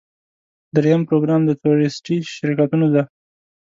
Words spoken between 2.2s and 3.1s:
شرکتونو دی.